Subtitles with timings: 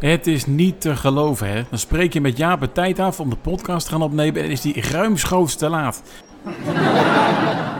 [0.00, 1.62] Het is niet te geloven, hè.
[1.70, 4.50] Dan spreek je met Jaap de tijd af om de podcast te gaan opnemen en
[4.50, 6.02] is die ruimschoots te laat.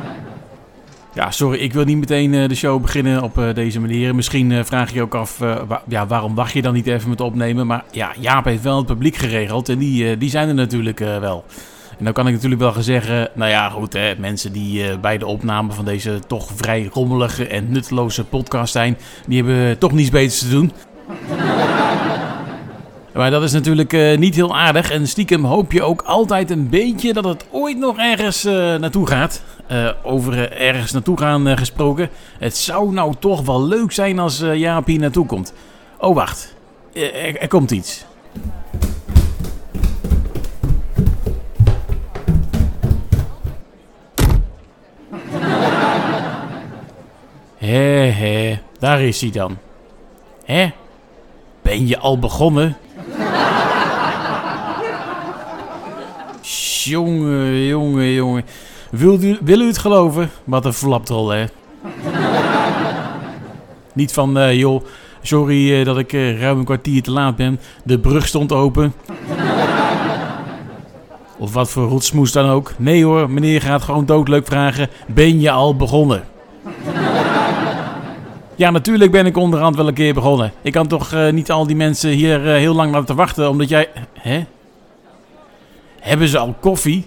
[1.15, 4.15] Ja, sorry, ik wil niet meteen eh, de show beginnen op eh, deze manier.
[4.15, 5.41] Misschien eh, vraag je je ook af,
[5.89, 7.67] ja, waarom wacht je dan niet even met opnemen?
[7.67, 11.45] Maar ja, Jaap heeft wel het publiek geregeld en die, die zijn er natuurlijk wel.
[11.99, 15.19] En dan kan ik natuurlijk wel gaan zeggen, nou ja, goed, hè, mensen die bij
[15.19, 18.97] de opname van deze toch vrij rommelige en nutteloze podcast zijn,
[19.27, 20.73] die hebben toch niets beters te doen.
[23.15, 24.91] Maar dat is natuurlijk eh, niet heel aardig.
[24.91, 29.07] En stiekem hoop je ook altijd een beetje dat het ooit nog ergens eh, naartoe
[29.07, 29.43] gaat.
[29.67, 32.11] Eh, over ergens naartoe gaan gesproken.
[32.39, 35.53] Het zou nou toch wel leuk zijn als Jaap hier naartoe komt.
[35.99, 36.55] Oh, wacht.
[36.93, 38.05] Er komt iets.
[47.59, 49.59] Hé, hé, daar is hij dan.
[50.45, 50.71] Hè?
[51.71, 52.77] Ben je al begonnen?
[56.85, 58.45] Jongen, jongen, jongen.
[58.91, 60.31] Wil u, wil u het geloven?
[60.45, 61.45] Wat een flapdrol, hè?
[63.93, 64.85] Niet van, eh, joh,
[65.23, 67.61] sorry eh, dat ik eh, ruim een kwartier te laat ben.
[67.85, 68.93] De brug stond open.
[71.39, 72.73] of wat voor rotsmoes dan ook.
[72.77, 74.89] Nee hoor, meneer gaat gewoon doodleuk vragen.
[75.07, 76.23] Ben je al begonnen?
[78.61, 80.53] Ja, natuurlijk ben ik onderhand wel een keer begonnen.
[80.63, 83.69] Ik kan toch eh, niet al die mensen hier eh, heel lang laten wachten omdat
[83.69, 83.89] jij...
[84.19, 84.45] Hè?
[86.01, 87.07] Hebben ze al koffie?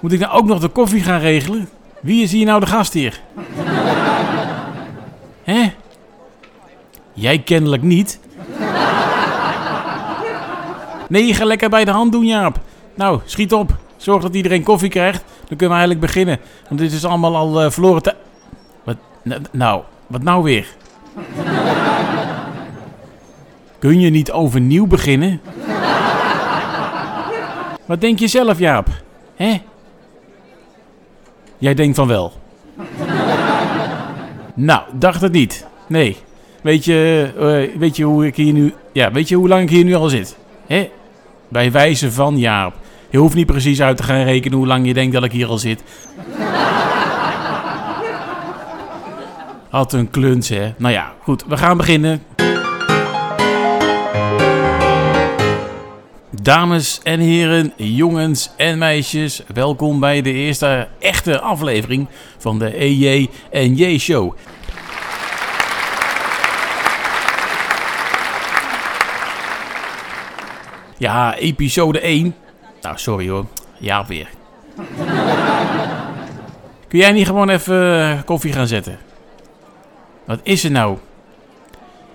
[0.00, 1.68] Moet ik nou ook nog de koffie gaan regelen?
[2.00, 3.20] Wie is hier nou de gast hier?
[5.42, 5.72] Hè?
[7.12, 8.20] Jij kennelijk niet.
[11.08, 12.58] Nee, gaat lekker bij de hand doen, Jaap.
[12.94, 13.76] Nou, schiet op.
[13.96, 15.24] Zorg dat iedereen koffie krijgt.
[15.50, 16.38] Dan kunnen we eigenlijk beginnen.
[16.68, 18.16] Want dit is allemaal al eh, verloren tijd.
[18.84, 18.96] Wat?
[19.50, 20.66] Nou, wat nou weer?
[23.78, 25.40] Kun je niet overnieuw beginnen?
[27.86, 28.88] Wat denk je zelf, Jaap?
[29.36, 29.60] Hè?
[31.58, 32.32] Jij denkt van wel.
[34.54, 35.66] nou, dacht het niet.
[35.86, 36.16] Nee.
[36.62, 38.74] Weet je, eh, weet je hoe ik hier nu...
[38.92, 40.36] Ja, weet je hoe lang ik hier nu al zit?
[40.66, 40.90] Hè?
[41.48, 42.74] Bij wijze van Jaap.
[43.10, 45.46] Je hoeft niet precies uit te gaan rekenen hoe lang je denkt dat ik hier
[45.46, 45.82] al zit.
[49.68, 50.72] Had een kluns, hè.
[50.76, 51.44] Nou ja, goed.
[51.48, 52.22] We gaan beginnen.
[56.42, 63.28] Dames en heren, jongens en meisjes, welkom bij de eerste echte aflevering van de EJ
[63.50, 64.36] en J Show.
[70.96, 72.34] Ja, episode 1.
[72.82, 73.46] Nou, sorry hoor.
[73.78, 74.28] Ja, weer.
[76.88, 78.98] Kun jij niet gewoon even eh, koffie gaan zetten?
[80.24, 80.98] Wat is er nou?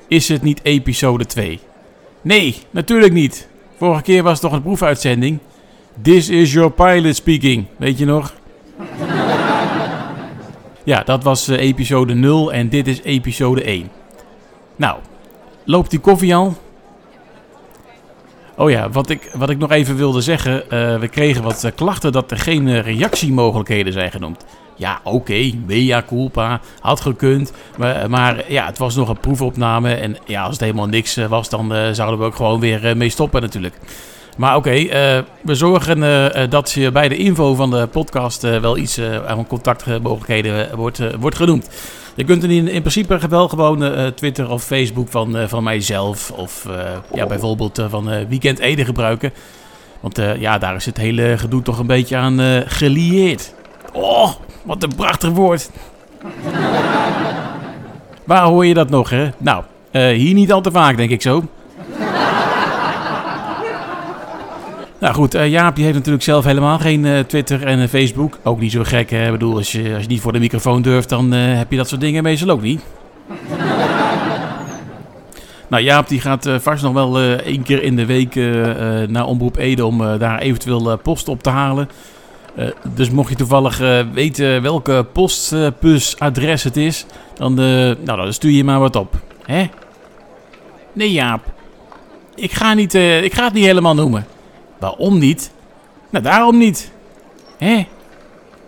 [0.07, 1.59] Is het niet episode 2?
[2.21, 3.47] Nee, natuurlijk niet.
[3.77, 5.39] Vorige keer was het toch een proefuitzending.
[6.01, 7.65] This is your pilot speaking.
[7.77, 8.33] Weet je nog?
[10.83, 13.89] ja, dat was eh, episode 0 en dit is episode 1.
[14.75, 14.99] Nou,
[15.63, 16.57] loopt die koffie al?
[18.57, 20.69] Oh ja, wat ik, wat ik nog even wilde zeggen.
[20.69, 24.45] eh, we kregen wat eh, klachten dat er geen eh, reactiemogelijkheden zijn genoemd.
[24.75, 27.53] Ja, oké, mea culpa, had gekund.
[27.77, 29.93] Maar, maar ja, het was nog een proefopname.
[29.93, 33.41] En ja, als het helemaal niks was, dan zouden we ook gewoon weer mee stoppen
[33.41, 33.75] natuurlijk.
[34.37, 34.71] Maar oké,
[35.41, 35.99] we zorgen
[36.49, 41.69] dat je bij de info van de podcast wel iets aan contactmogelijkheden wordt, wordt genoemd.
[42.15, 45.63] Je kunt er in, in principe wel gewoon eh, Twitter of Facebook van, eh, van
[45.63, 46.73] mijzelf of eh,
[47.13, 49.33] ja, bijvoorbeeld van Weekend Ede gebruiken.
[49.99, 53.53] Want ja, daar is het hele gedoe toch een beetje aan gelieerd.
[53.93, 54.31] Oh,
[54.63, 55.69] wat een prachtig woord.
[58.23, 59.29] Waar hoor je dat nog, hè?
[59.37, 61.43] Nou, hier niet al te vaak, denk ik zo.
[64.99, 68.37] Nou goed, eh, Jaap die heeft natuurlijk zelf helemaal geen eh, Twitter en eh, Facebook.
[68.43, 69.25] Ook niet zo gek, hè?
[69.25, 71.87] Ik bedoel, als je, als je niet voor de microfoon durft, dan heb je dat
[71.87, 72.81] soort dingen meestal ook niet.
[75.69, 78.35] nou, Jaap die gaat vast nog wel één keer in de week
[79.09, 81.89] naar Omroep Ede om daar eventueel post op te halen.
[82.95, 83.81] Dus mocht je toevallig
[84.13, 89.13] weten welke postbusadres het is, dan, nou, dan stuur je maar wat op.
[89.45, 89.69] Hè?
[90.93, 91.41] Nee, Jaap.
[92.35, 94.25] Ik ga, niet, ik ga het niet helemaal noemen.
[94.79, 95.51] Waarom niet?
[96.09, 96.91] Nou, daarom niet.
[97.57, 97.87] Hè?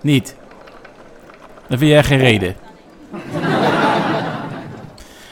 [0.02, 0.36] Niet.
[1.68, 2.56] Dan vind jij geen reden.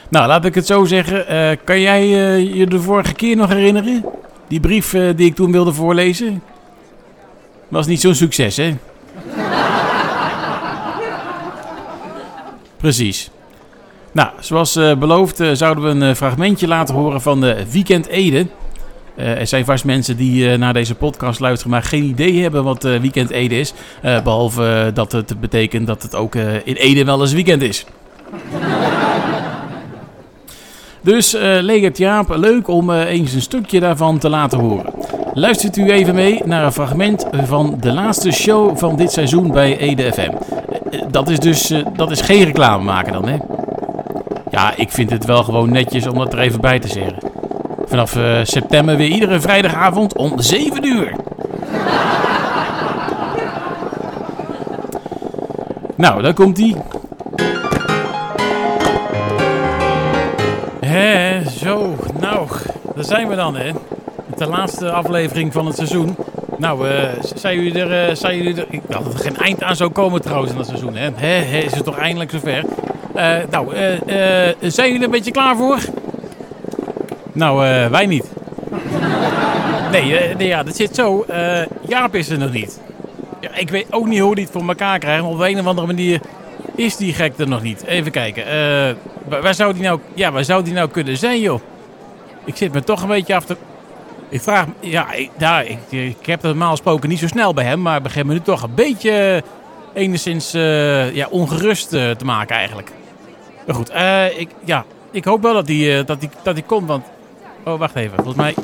[0.09, 1.27] nou, laat ik het zo zeggen.
[1.27, 4.05] Eh, kan jij eh, je de vorige keer nog herinneren?
[4.47, 6.43] Die brief eh, die ik toen wilde voorlezen?
[7.67, 8.75] Was niet zo'n succes, hè?
[12.77, 13.29] Precies.
[14.11, 18.47] Nou, zoals beloofd zouden we een fragmentje laten horen van de Weekend Ede.
[19.15, 23.29] Er zijn vast mensen die naar deze podcast luisteren, maar geen idee hebben wat Weekend
[23.29, 23.73] Ede is.
[24.01, 27.85] behalve dat het betekent dat het ook in Ede wel eens weekend is.
[31.01, 34.93] dus het Jaap leuk om eens een stukje daarvan te laten horen.
[35.37, 39.77] Luistert u even mee naar een fragment van de laatste show van dit seizoen bij
[39.77, 40.31] Ede FM.
[41.11, 43.37] Dat is dus dat is geen reclame maken dan, hè?
[44.51, 47.24] Ja, ik vind het wel gewoon netjes om dat er even bij te zeggen.
[47.87, 51.15] Vanaf uh, september weer iedere vrijdagavond om 7 uur.
[55.95, 56.75] nou, daar komt hij.
[60.79, 62.47] Hé, zo, nou,
[62.95, 63.71] daar zijn we dan, hè.
[64.37, 66.15] De laatste aflevering van het seizoen.
[66.57, 66.93] Nou, uh,
[67.35, 68.65] zijn jullie er, uh, zijn jullie er...
[68.69, 71.09] Ik dacht dat er geen eind aan zou komen trouwens in dat seizoen, hè.
[71.15, 72.63] Hè, is het toch eindelijk zover?
[73.49, 73.75] Nou,
[74.59, 75.79] zijn jullie er een beetje klaar voor?
[77.35, 77.57] Nou,
[77.89, 78.31] wij niet.
[79.91, 81.25] Nee, nee, ja, dat zit zo.
[81.87, 82.79] Jaap is er nog niet.
[83.41, 85.23] Ja, ik weet ook niet hoe hij het voor elkaar krijgt.
[85.23, 86.21] Maar op een of andere manier
[86.75, 87.83] is die gek er nog niet.
[87.83, 88.43] Even kijken.
[89.27, 91.59] waar, zou die nou, ja, waar zou die nou kunnen zijn, joh?
[92.45, 93.57] Ik zit me toch een beetje af te...
[94.29, 97.65] Ik vraag ja, ik, nou, ik, ik heb het normaal gesproken niet zo snel bij
[97.65, 99.43] hem, maar begin me nu toch een beetje
[99.93, 100.51] enigszins
[101.13, 102.91] ja, ongerust te maken eigenlijk.
[103.65, 106.63] Maar goed, uh, ik, ja, ik hoop wel dat hij uh, dat die, dat die
[106.63, 106.87] komt.
[106.87, 107.05] Want.
[107.65, 108.15] Oh, wacht even.
[108.15, 108.55] Volgens mij.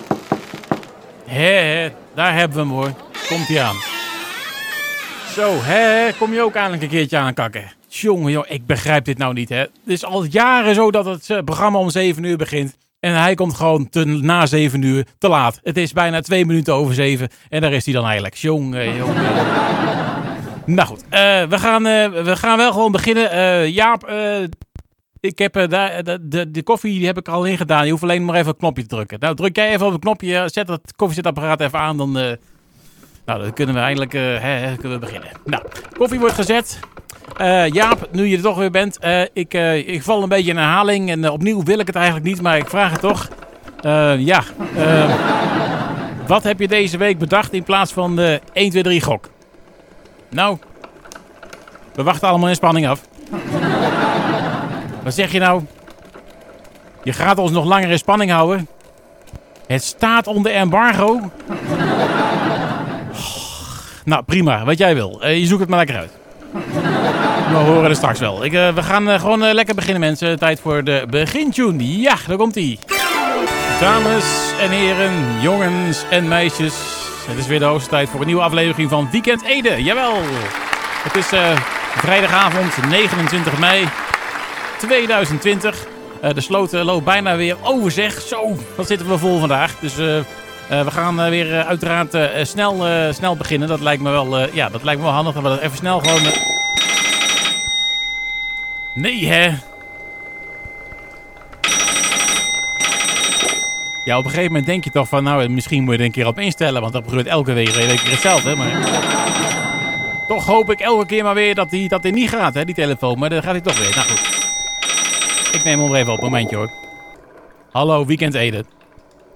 [1.26, 2.94] Hé, daar hebben we hem hoor.
[3.28, 3.76] Komt hij aan.
[5.34, 7.72] Zo, hè, kom je ook eindelijk een keertje aankakken.
[7.88, 9.58] Jongen, joh, ik begrijp dit nou niet, hè.
[9.58, 12.78] Het is al jaren zo dat het uh, programma om 7 uur begint.
[13.00, 13.88] En hij komt gewoon
[14.22, 15.60] na 7 uur te laat.
[15.64, 17.30] Het is bijna 2 minuten over 7.
[17.50, 18.36] En daar is hij dan eigenlijk.
[18.36, 19.16] Jongen, jongen.
[20.66, 21.10] nou goed, uh,
[21.44, 23.36] we, gaan, uh, we gaan wel gewoon beginnen.
[23.36, 24.12] Uh, Jaap,
[25.22, 27.86] ik heb uh, daar, de, de, de, koffie die heb ik al ingedaan.
[27.86, 29.20] Je hoeft alleen maar even een knopje te drukken.
[29.20, 30.50] Nou, druk jij even op het knopje.
[30.52, 31.98] Zet het koffiezetapparaat even aan.
[31.98, 32.12] Dan,
[33.26, 35.30] nou, dan kunnen we eindelijk hè, kunnen we beginnen.
[35.46, 35.64] Nou,
[35.98, 36.80] koffie wordt gezet.
[37.72, 38.98] Jaap, nu je er toch weer bent.
[39.34, 39.54] ik,
[39.86, 41.10] ik val een beetje in herhaling.
[41.10, 43.28] En opnieuw wil ik het eigenlijk niet, maar ik vraag het toch.
[44.18, 44.44] ja,
[46.28, 49.30] wat heb je deze week bedacht in plaats van de 1, 2, 3 gok?
[50.30, 50.58] Nou,
[51.94, 53.02] we wachten allemaal in spanning af.
[55.04, 55.64] Wat zeg je nou?
[57.04, 58.68] Je gaat ons nog langer in spanning houden.
[59.68, 61.20] Het staat onder embargo.
[64.06, 64.66] nou, prima.
[64.66, 65.20] Wat jij wil.
[65.24, 66.12] Uh, je zoekt het maar lekker uit.
[67.50, 68.46] We horen er straks wel.
[68.46, 70.40] Ik, uh, we gaan uh, gewoon lekker beginnen, mensen.
[70.40, 72.00] Tijd voor de begintune.
[72.00, 72.78] Ja, daar komt hij.
[73.80, 76.74] Dames en heren, jongens en meisjes.
[77.28, 79.84] Het is weer de hoogste tijd voor een nieuwe aflevering van Weekend Ede.
[79.84, 80.14] Jawel.
[81.04, 81.28] Het is
[81.96, 83.88] vrijdagavond 29 mei.
[84.82, 85.86] 2020.
[86.22, 88.22] Uh, eh, de sloot loopt bijna weer over zeg.
[88.22, 89.80] Zo, wat zitten we vol vandaag.
[89.80, 90.24] Dus uh, uh,
[90.68, 92.18] we gaan weer uiteraard
[92.48, 93.68] snel, snel beginnen.
[93.68, 95.34] Dat lijkt me wel, ja, dat lijkt me wel handig.
[95.34, 96.22] Dat we dat even snel gewoon...
[98.94, 99.54] Nee, hè?
[104.04, 106.12] Ja, op een gegeven moment denk je toch van, nou, misschien moet je er een
[106.12, 106.82] keer op instellen.
[106.82, 108.56] Want dat gebeurt elke week, week hetzelfde.
[108.56, 108.72] Maar
[110.28, 112.76] toch hoop ik elke keer maar weer dat hij dat die niet gaat, hè, die
[112.76, 113.20] telefoon.
[113.20, 113.96] Maar dan gaat hij toch weer.
[113.96, 114.41] Nou goed.
[115.52, 116.72] Ik neem hem even op, momentje hoor.
[117.72, 118.66] Hallo, weekend eten.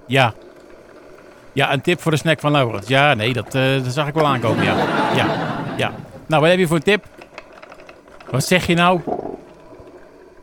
[0.08, 0.34] Ja.
[1.54, 2.88] Ja, een tip voor de snack van Laurens.
[2.88, 4.76] Ja, nee, dat, uh, dat zag ik wel aankomen, ja.
[5.16, 5.26] Ja,
[5.78, 5.92] ja.
[6.26, 7.06] Nou, wat heb je voor een tip?
[8.30, 9.02] Wat zeg je nou?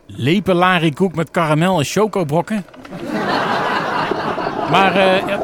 [0.06, 2.64] Lepelari koek met karamel en chocobrokken?
[4.70, 5.36] Maar uh,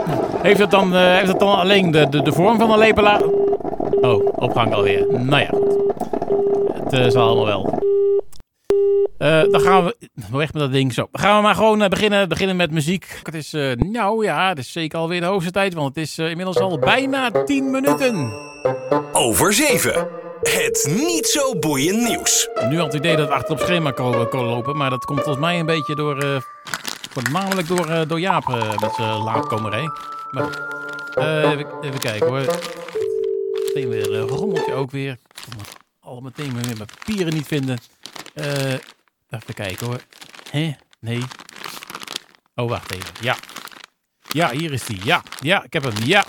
[0.42, 3.22] heeft, het dan, uh, heeft het dan alleen de, de, de vorm van een lepelaar?
[4.00, 5.06] Oh, opgang alweer.
[5.10, 5.50] Nou ja.
[6.90, 7.78] Het zal allemaal wel.
[9.18, 9.96] Uh, dan gaan we
[10.30, 10.94] weg met dat ding.
[10.94, 13.20] Zo, dan gaan we maar gewoon uh, beginnen, beginnen met muziek.
[13.22, 16.18] Het is, uh, nou ja, het is zeker alweer de hoogste tijd, want het is
[16.18, 18.32] inmiddels al bijna 10 minuten.
[19.12, 20.08] Over 7.
[20.42, 22.48] Het niet zo boeiend nieuws.
[22.68, 25.20] Nu had het idee dat we achter op schema kon, kon lopen, maar dat komt
[25.22, 26.42] volgens mij een beetje door,
[27.10, 28.46] voornamelijk door, door Jaap
[28.80, 29.90] met zijn laatkomerij.
[30.30, 30.66] Maar
[31.16, 32.58] even, even, kijken hoor.
[33.52, 35.16] Meteen weer een rommeltje ook weer.
[36.00, 37.78] Al meteen weer mijn papieren niet vinden.
[38.34, 38.44] Uh,
[39.28, 40.00] even kijken hoor.
[41.00, 41.22] Nee.
[42.54, 43.14] Oh, wacht even.
[43.20, 43.36] Ja.
[44.28, 45.04] Ja, hier is die.
[45.04, 45.94] Ja, ja, ik heb hem.
[46.04, 46.24] Ja.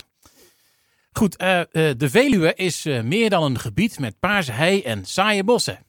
[1.11, 1.63] Goed, uh, uh,
[1.97, 5.79] de Veluwe is meer dan een gebied met paarse hei en saaie bossen.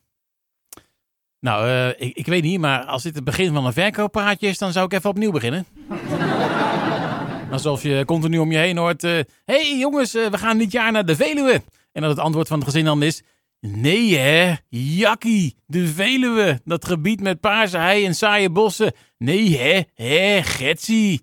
[1.41, 4.73] Nou, ik, ik, weet niet, maar als dit het begin van een verkooppraatje is, dan
[4.73, 5.67] zou ik even opnieuw beginnen.
[7.51, 11.07] Alsof je continu om je heen hoort: Hé hey jongens, we gaan dit jaar naar
[11.07, 11.63] de Veluwe.
[11.93, 13.23] En dat het antwoord van het gezin dan is:
[13.61, 18.93] Nee hè, Jakkie, de Veluwe, dat gebied met paarse hei en saaie bossen.
[19.19, 21.23] Nee hè, hè, Getsie.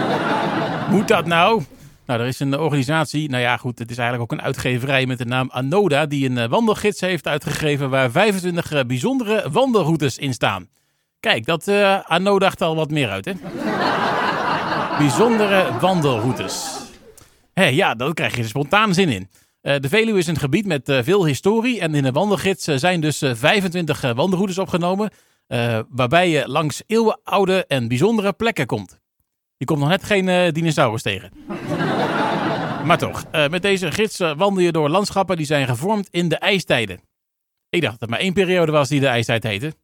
[0.90, 1.62] Moet dat nou?
[2.06, 5.18] Nou, er is een organisatie, nou ja goed, het is eigenlijk ook een uitgeverij met
[5.18, 10.32] de naam Anoda, die een eh, wandelgids heeft uitgegeven waar 25 eh, bijzondere wandelroutes in
[10.32, 10.68] staan.
[11.20, 13.32] Kijk, dat uh, Anoda dacht al wat meer uit, hè?
[15.04, 16.80] bijzondere wandelroutes.
[17.52, 19.28] Hé, ja, daar krijg je er spontaan zin in.
[19.60, 24.00] De Veluwe is een gebied met veel historie en in de wandelgids zijn dus 25
[24.12, 25.10] wandelroutes opgenomen,
[25.88, 29.00] waarbij je langs eeuwenoude en bijzondere plekken komt.
[29.56, 31.30] Je komt nog net geen dinosaurus tegen.
[32.84, 37.00] Maar toch, met deze gids wandel je door landschappen die zijn gevormd in de ijstijden.
[37.70, 39.74] Ik dacht dat er maar één periode was die de ijstijd heette.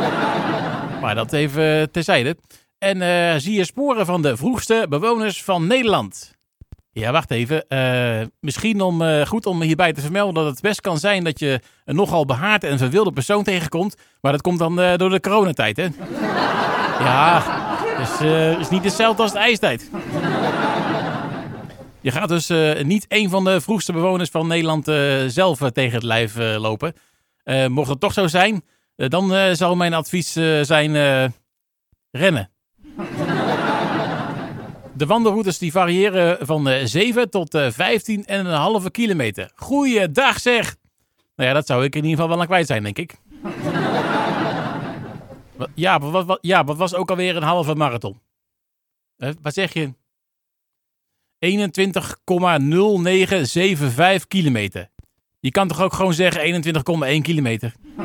[1.02, 2.36] maar dat even terzijde.
[2.78, 6.33] En zie je sporen van de vroegste bewoners van Nederland.
[6.94, 7.64] Ja, wacht even.
[7.68, 11.60] Uh, misschien om, goed om hierbij te vermelden dat het best kan zijn dat je
[11.84, 13.96] een nogal behaard en verwilde persoon tegenkomt.
[14.20, 15.88] Maar dat komt dan door de coronatijd, hè?
[17.04, 17.42] ja,
[17.98, 18.20] dus
[18.58, 19.90] is niet hetzelfde als de ijstijd.
[22.00, 24.84] Je gaat dus niet een van de vroegste bewoners van Nederland
[25.26, 26.94] zelf tegen het lijf lopen.
[27.68, 28.64] mocht het toch zo zijn,
[28.96, 30.32] dan zou mijn advies
[30.62, 30.92] zijn
[32.10, 32.53] rennen.
[34.96, 39.50] De wandelroutes die variëren van 7 tot 15 en een halve kilometer.
[39.54, 40.76] Goeiedag zeg!
[41.36, 43.14] Nou ja, dat zou ik in ieder geval wel aan kwijt zijn, denk ik.
[45.74, 48.20] ja, wat, wat, ja, wat was ook alweer een halve marathon?
[49.42, 49.92] wat zeg je?
[51.38, 51.46] 21,0975
[54.28, 54.90] kilometer.
[55.40, 56.70] Je kan toch ook gewoon zeggen 21,1
[57.22, 57.74] kilometer?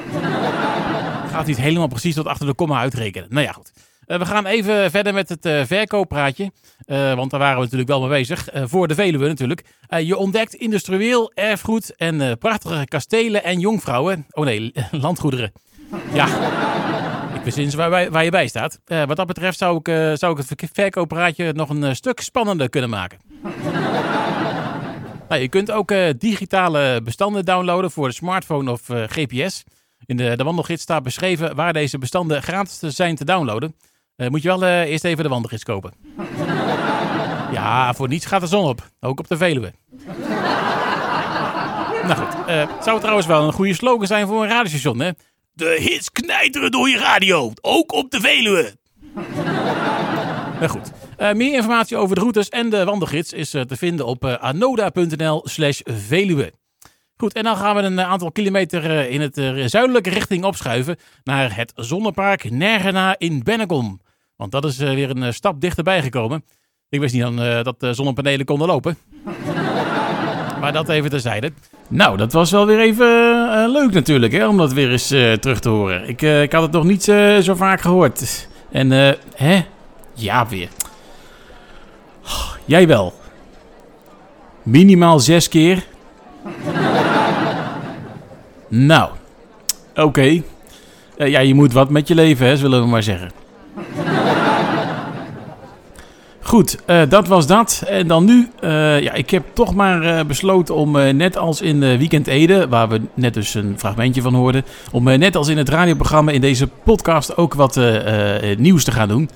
[1.31, 3.29] Gaat niet helemaal precies tot achter de komma uitrekenen.
[3.29, 3.71] Nou ja, goed.
[4.09, 6.51] Uh, we gaan even verder met het uh, verkooppraatje.
[6.85, 8.47] Uh, want daar waren we natuurlijk wel mee bezig.
[8.53, 9.63] voor de Veluwe natuurlijk.
[9.89, 14.25] je ontdekt industrieel erfgoed en prachtige kastelen en jongvrouwen.
[14.31, 15.51] Oh nee, landgoederen.
[16.13, 16.27] Ja,
[17.33, 18.79] ik wist waar, waar je bij staat.
[18.85, 23.19] wat dat betreft zou ik, zou ik het verkooppraatje nog een stuk spannender kunnen maken.
[25.29, 29.63] nou, je kunt ook digitale bestanden downloaden voor de smartphone of GPS.
[30.05, 33.75] In de, de wandelgids staat beschreven waar deze bestanden gratis zijn te downloaden.
[34.19, 35.93] Uh, moet je wel eerst even de wandelgids kopen.
[37.57, 38.89] ja, voor niets gaat de zon op.
[38.99, 39.73] Ook op de Veluwe.
[42.03, 45.11] nou goed, het zou trouwens wel een goede slogan zijn voor een radiostation, hè?
[45.53, 48.75] De hits knijteren door je radio, ook op de Veluwe.
[50.59, 54.05] nou goed, uh, meer informatie over de routes en de wandelgids is uh, te vinden
[54.05, 56.53] op uh, anoda.nl slash Veluwe.
[57.17, 59.35] Goed, en dan gaan we een aantal kilometer in het
[59.71, 64.01] zuidelijke richting opschuiven naar het zonnepark Nergena in Bennekom.
[64.39, 66.43] Want dat is weer een stap dichterbij gekomen.
[66.89, 68.97] Ik wist niet dan dat de zonnepanelen konden lopen.
[70.61, 71.51] maar dat even terzijde.
[71.87, 73.07] Nou, dat was wel weer even
[73.71, 76.07] leuk natuurlijk, hè, om dat weer eens terug te horen.
[76.07, 77.03] Ik, ik had het nog niet
[77.41, 78.47] zo vaak gehoord.
[78.71, 78.91] En,
[79.35, 79.65] hè?
[80.13, 80.69] Ja, weer.
[82.65, 83.13] Jij wel.
[84.63, 85.85] Minimaal zes keer.
[88.67, 89.09] nou,
[89.95, 90.41] oké.
[91.17, 93.38] Ja, je moet wat met je leven, hè, zullen we maar zeggen.
[96.49, 97.83] Goed, uh, dat was dat.
[97.87, 102.27] En dan nu, uh, ja, ik heb toch maar besloten om net als in Weekend
[102.27, 106.31] Ede, waar we net dus een fragmentje van hoorden, om net als in het radioprogramma
[106.31, 107.79] in deze podcast ook wat
[108.57, 109.29] nieuws te gaan doen.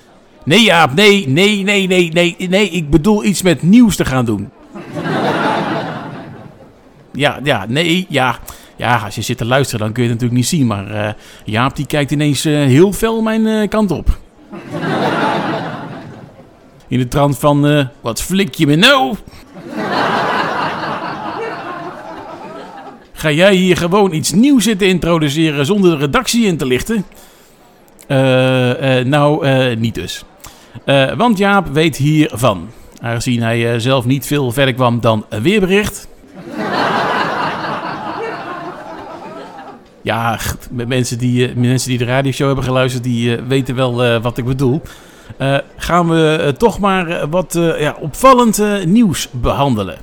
[0.46, 4.26] Nee Jaap, nee, nee, nee, nee, nee, nee, ik bedoel iets met nieuws te gaan
[4.26, 4.50] doen.
[7.16, 8.40] Ja, ja, nee, ja.
[8.76, 10.68] Ja, als je zit te luisteren, dan kun je het natuurlijk niet zien.
[10.68, 11.16] Maar
[11.46, 14.18] Jaap die kijkt ineens heel fel mijn kant op.
[16.94, 19.16] In de trant van, wat flik je me nou?
[23.14, 27.06] Ga jij hier gewoon iets nieuws zitten introduceren zonder de redactie in te lichten?
[29.10, 30.24] nou, niet dus.
[31.18, 32.70] Want Jaap weet hiervan.
[33.02, 36.08] Aangezien hij zelf niet veel verder kwam dan een weerbericht.
[40.02, 40.40] ja,
[40.72, 44.82] mensen die, mensen die de radioshow hebben geluisterd, die weten wel wat ik bedoel.
[45.78, 49.98] Gaan we toch maar wat ja, opvallend nieuws behandelen.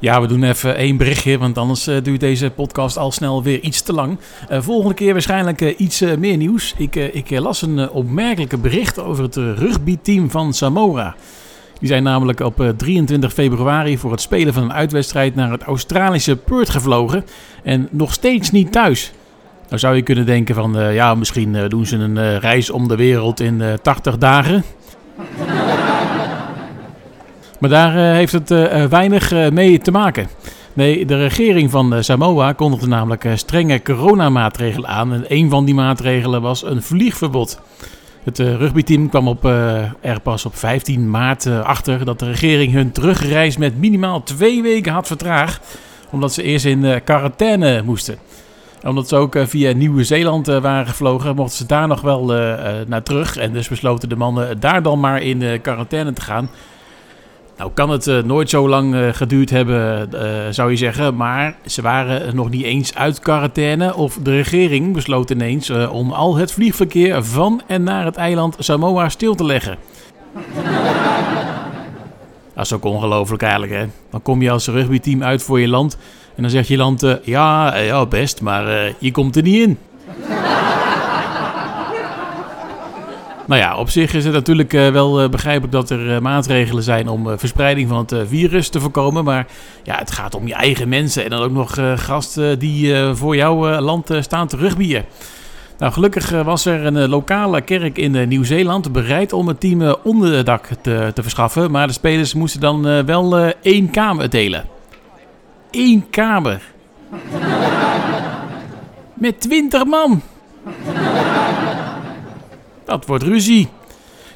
[0.00, 3.82] Ja, we doen even één berichtje, want anders duurt deze podcast al snel weer iets
[3.82, 4.18] te lang.
[4.48, 6.74] Volgende keer waarschijnlijk iets meer nieuws.
[6.76, 11.14] Ik, ik las een opmerkelijke bericht over het rugbyteam van Samora.
[11.84, 16.36] Die zijn namelijk op 23 februari voor het spelen van een uitwedstrijd naar het Australische
[16.36, 17.24] Perth gevlogen
[17.62, 19.12] en nog steeds niet thuis.
[19.66, 23.40] Nou zou je kunnen denken van, ja, misschien doen ze een reis om de wereld
[23.40, 24.64] in 80 dagen.
[27.60, 30.28] Maar daar eh, heeft het eh, weinig eh, mee te maken.
[30.72, 35.12] Nee, de regering van Samoa kondigde namelijk strenge coronamaatregelen aan.
[35.12, 37.60] En een van die maatregelen was een vliegverbod.
[38.24, 39.44] Het rugbyteam kwam op,
[40.00, 44.92] er pas op 15 maart achter dat de regering hun terugreis met minimaal twee weken
[44.92, 45.78] had vertraagd.
[46.10, 48.18] Omdat ze eerst in quarantaine moesten
[48.86, 52.24] omdat ze ook via Nieuw-Zeeland waren gevlogen, mochten ze daar nog wel
[52.86, 53.36] naar terug.
[53.36, 56.50] En dus besloten de mannen daar dan maar in quarantaine te gaan.
[57.56, 60.20] Nou kan het uh, nooit zo lang uh, geduurd hebben, uh,
[60.50, 61.16] zou je zeggen.
[61.16, 63.94] Maar ze waren nog niet eens uit quarantaine.
[63.94, 69.08] Of de regering besloot ineens om al het vliegverkeer van en naar het eiland Samoa
[69.08, 69.76] stil te leggen.
[72.54, 73.86] Dat is ook ongelooflijk eigenlijk, hè.
[74.10, 75.98] Dan kom je als rugbyteam uit voor je land.
[76.36, 79.78] En dan zegt je land, ja, ja, best, maar je komt er niet in.
[83.46, 86.82] Nou ja, op zich is het natuurlijk uh, wel uh, begrijpelijk dat er uh, maatregelen
[86.82, 89.24] zijn om verspreiding van het virus te voorkomen.
[89.24, 89.46] Maar
[89.82, 93.80] ja, het gaat om je eigen mensen en dan ook nog gasten die voor jouw
[93.80, 95.04] land staan te rugbyen.
[95.78, 101.10] Nou, gelukkig was er een lokale kerk in Nieuw-Zeeland bereid om het team onderdak te,
[101.14, 101.70] te verschaffen.
[101.70, 104.64] Maar de spelers moesten dan wel één kamer delen.
[105.70, 106.62] Eén kamer.
[109.14, 110.22] Met twintig man.
[112.84, 113.68] Dat wordt ruzie.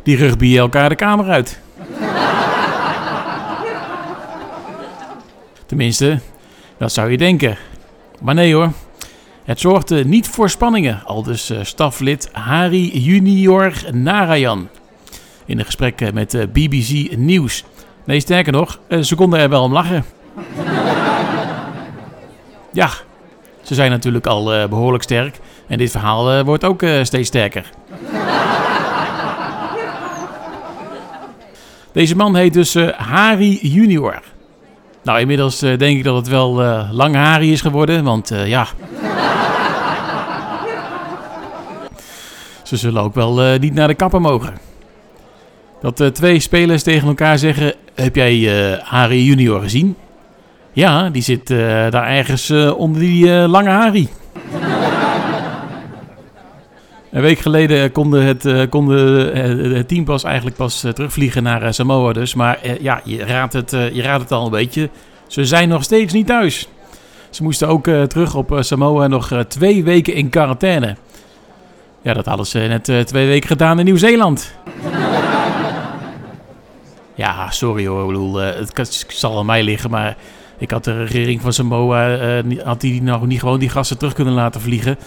[0.03, 1.61] Die rugby elkaar de kamer uit.
[5.67, 6.21] Tenminste,
[6.79, 7.57] dat zou je denken.
[8.21, 8.73] Maar nee hoor.
[9.45, 14.69] Het zorgde niet voor spanningen, al dus uh, staflid Hari Junior Narayan.
[15.47, 17.65] In een gesprek met uh, eh, BBC Nieuws.
[18.05, 20.05] Nee, sterker nog, ze konden er wel om lachen.
[22.73, 22.91] ja,
[23.63, 25.39] ze zijn natuurlijk al behoorlijk sterk.
[25.69, 27.71] En dit verhaal wordt ook steeds sterker.
[31.99, 34.23] Deze man heet dus uh, Harry Junior.
[35.03, 38.67] Nou, inmiddels uh, denk ik dat het wel uh, lang Harry is geworden, want ja.
[42.63, 44.55] Ze zullen ook wel niet naar de kapper mogen.
[45.81, 48.51] Dat twee spelers tegen elkaar zeggen: Heb jij
[48.83, 49.97] Harry Junior gezien?
[50.73, 54.09] Ja, die zit daar ergens onder die lange Harry.
[57.11, 61.43] Een week geleden konden het, uh, konden uh, het team pas eigenlijk pas uh, terugvliegen
[61.43, 62.35] naar Samoa dus.
[62.35, 64.91] Maar ja, je raadt, het, je raadt het al een beetje.
[65.27, 66.69] Ze zijn nog steeds niet thuis.
[67.31, 70.97] Ze moesten ook terug op Samoa nog twee weken in quarantaine.
[72.03, 74.55] Ja, dat hadden ze net twee weken gedaan in Nieuw-Zeeland.
[77.15, 78.01] ja, sorry hoor.
[78.01, 80.17] Ik bedoel, het zal aan mij liggen, maar
[80.59, 82.19] ik had de regering van Samoa...
[82.65, 84.99] had die nog niet gewoon die gasten terug kunnen laten vliegen...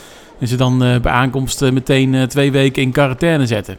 [0.41, 3.77] En ze dan uh, bij aankomst uh, meteen twee weken in quarantaine zetten.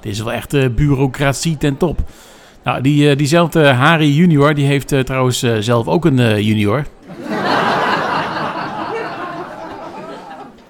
[0.00, 2.00] Dit is wel echt bureaucratie ten top.
[2.64, 6.86] Nou, die, diezelfde Harry junior, die heeft trouwens zelf ook een junior.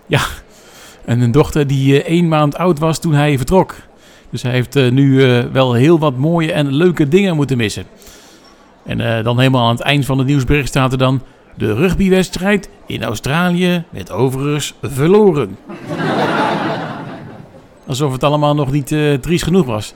[0.07, 0.21] ja,
[1.05, 3.75] en een dochter die één maand oud was toen hij vertrok.
[4.31, 7.85] Dus hij heeft nu wel heel wat mooie en leuke dingen moeten missen.
[8.85, 11.23] En dan helemaal aan het eind van het nieuwsbericht staat er dan...
[11.57, 15.57] De rugbywedstrijd in Australië werd overigens verloren.
[17.87, 19.95] Alsof het allemaal nog niet uh, triest genoeg was.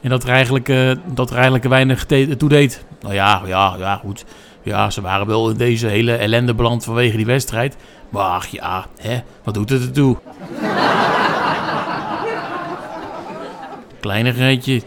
[0.00, 2.84] En dat er eigenlijk, uh, dat er eigenlijk weinig toe deed.
[3.00, 4.24] Nou ja, ja, ja, goed.
[4.62, 7.76] Ja, ze waren wel in deze hele ellende beland vanwege die wedstrijd.
[8.08, 10.16] Maar ach ja, hè, wat doet het ertoe?
[14.00, 14.82] Kleinigheidje.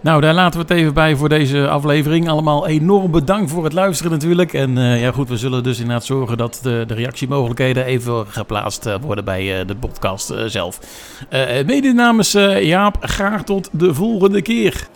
[0.00, 2.28] Nou, daar laten we het even bij voor deze aflevering.
[2.28, 4.52] Allemaal enorm bedankt voor het luisteren natuurlijk.
[4.52, 8.86] En uh, ja goed, we zullen dus inderdaad zorgen dat de, de reactiemogelijkheden even geplaatst
[8.86, 10.80] uh, worden bij uh, de podcast zelf.
[11.66, 14.88] mede namens Jaap, graag tot de volgende keer.